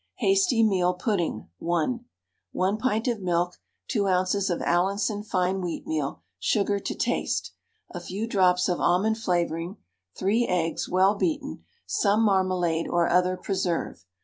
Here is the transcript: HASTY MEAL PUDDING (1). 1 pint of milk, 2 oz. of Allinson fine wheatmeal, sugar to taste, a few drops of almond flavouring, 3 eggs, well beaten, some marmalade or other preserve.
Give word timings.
HASTY 0.17 0.63
MEAL 0.63 0.95
PUDDING 0.95 1.47
(1). 1.59 2.05
1 2.53 2.77
pint 2.79 3.07
of 3.07 3.21
milk, 3.21 3.57
2 3.89 4.07
oz. 4.07 4.49
of 4.49 4.59
Allinson 4.63 5.21
fine 5.21 5.61
wheatmeal, 5.61 6.21
sugar 6.39 6.79
to 6.79 6.95
taste, 6.95 7.51
a 7.91 7.99
few 7.99 8.25
drops 8.25 8.67
of 8.67 8.79
almond 8.81 9.19
flavouring, 9.19 9.77
3 10.17 10.47
eggs, 10.47 10.89
well 10.89 11.13
beaten, 11.13 11.63
some 11.85 12.23
marmalade 12.23 12.87
or 12.87 13.07
other 13.09 13.37
preserve. 13.37 14.03